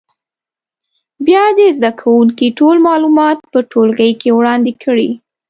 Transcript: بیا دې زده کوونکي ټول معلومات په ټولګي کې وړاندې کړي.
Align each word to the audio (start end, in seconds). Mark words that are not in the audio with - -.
بیا 1.25 1.43
دې 1.57 1.67
زده 1.77 1.91
کوونکي 2.01 2.47
ټول 2.59 2.75
معلومات 2.87 3.37
په 3.51 3.59
ټولګي 3.71 4.11
کې 4.21 4.29
وړاندې 4.37 4.71
کړي. 4.83 5.09